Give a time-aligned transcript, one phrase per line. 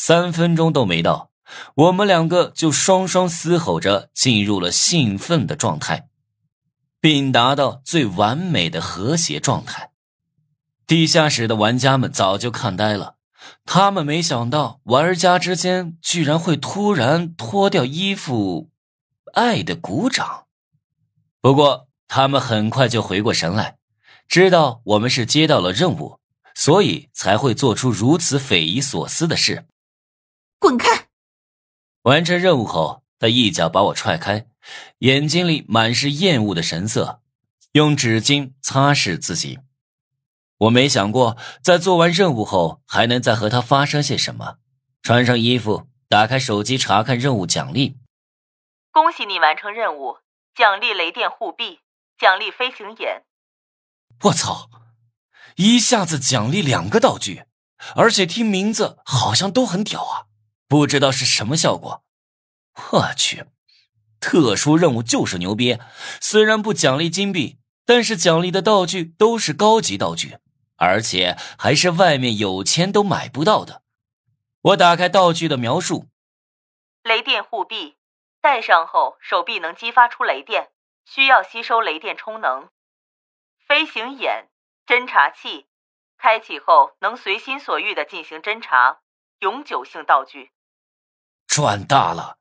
[0.00, 1.32] 三分钟都没到，
[1.74, 6.08] 我们两个就双双嘶吼着进入了兴奋的状态，
[7.00, 9.90] 并达到最完美的和谐状态。
[10.86, 13.16] 地下室的玩家们早就看呆了，
[13.66, 18.70] 他们没想到玩家之间居然会突然脱掉衣服，
[19.34, 20.44] 爱的鼓掌。
[21.40, 23.78] 不过他们很快就回过神来，
[24.28, 26.20] 知道我们是接到了任务，
[26.54, 29.66] 所以才会做出如此匪夷所思的事。
[30.58, 31.08] 滚开！
[32.02, 34.46] 完成任务后，他一脚把我踹开，
[34.98, 37.20] 眼睛里满是厌恶的神色，
[37.72, 39.60] 用纸巾擦拭自己。
[40.58, 44.56] 我没想过，在做完任务后还能再和他发生些什么。
[45.02, 47.96] 穿上衣服，打开手机查看任务奖励。
[48.90, 50.18] 恭喜你完成任务，
[50.56, 51.80] 奖励雷电护臂，
[52.18, 53.22] 奖励飞行眼。
[54.24, 54.68] 我操！
[55.56, 57.44] 一下子奖励两个道具，
[57.94, 60.27] 而且听名字好像都很屌啊！
[60.68, 62.04] 不知道是什么效果。
[62.92, 63.46] 我去，
[64.20, 65.78] 特殊任务就是牛逼！
[66.20, 70.38] 虽然不奖励金币，但是奖励的道具都是高级道具。
[70.80, 73.82] 而且还是外面有钱都买不到的。
[74.60, 76.06] 我打开道具的描述：
[77.02, 77.96] 雷电护臂，
[78.40, 80.70] 戴上后手臂能激发出雷电，
[81.04, 82.68] 需要吸收雷电充能。
[83.66, 84.48] 飞行眼，
[84.86, 85.66] 侦察器，
[86.16, 89.00] 开启后能随心所欲的进行侦察，
[89.40, 90.52] 永久性道具。
[91.58, 92.36] 赚大了！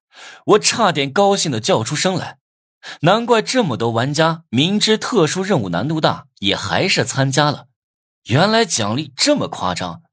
[0.45, 2.37] 我差点高兴的叫出声来。
[3.01, 7.65] 难怪这么多玩家明知特殊任务难度大，也还是参加了。
[8.25, 10.03] 原来奖励这么夸张，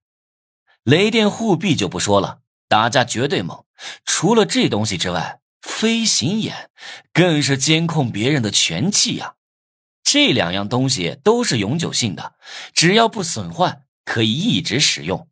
[0.84, 3.66] 雷电护臂就不说了，打架绝对猛。
[4.06, 6.70] 除了这东西之外，飞行眼
[7.12, 9.34] 更是监控别人的全气呀。
[10.02, 12.36] 这两样东西都是永久性的，
[12.72, 15.28] 只要不损坏，可以一直使用。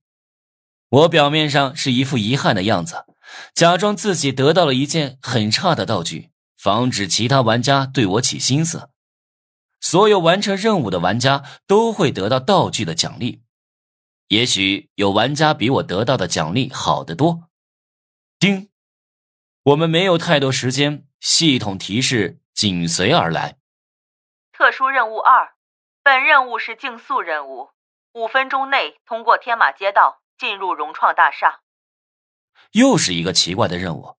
[0.91, 3.06] 我表面上是一副遗憾的样子，
[3.55, 8.91] 假装自己得到了一件很差的道具，防止其他玩家对我起心思。
[9.81, 13.42] 所有完成任务的玩家都会得到道具的奖励，
[14.28, 17.48] 也许有玩家比我得到的奖励好得多。
[18.38, 18.71] 叮，
[19.65, 23.59] 我们没有太多时间，系统提示紧随而来。
[24.53, 25.54] 特殊任务二，
[26.04, 27.71] 本任务是竞速任务，
[28.12, 31.62] 五分钟内通过天马街道进入融创大厦。
[32.71, 34.15] 又是一个奇怪的任务，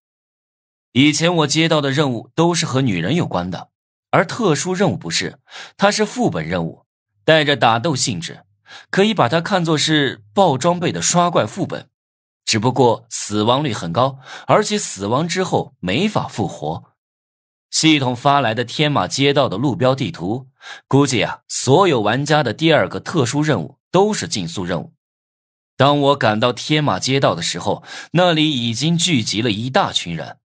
[0.91, 3.69] 以前我接到的任务都是和女人有关的。
[4.11, 5.39] 而特殊任务不是，
[5.75, 6.85] 它是副本任务，
[7.25, 8.43] 带着打斗性质，
[8.91, 11.89] 可以把它看作是爆装备的刷怪副本，
[12.45, 16.91] 只不过死亡率很高，而且死亡之后没法复活。
[17.71, 20.47] 系统发来的天马街道的路标地图，
[20.87, 24.93] 估计啊，所有玩家的第二个特殊任务都是竞速任务。
[25.75, 30.39] 当我赶到天马街道的时候，那里已经聚集了一大群人，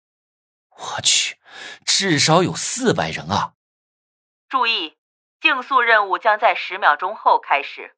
[0.69, 1.37] 我去，
[1.85, 3.53] 至少有四百人啊！
[4.47, 4.95] 注意，
[5.41, 7.96] 竞速任务将在十秒钟后开始。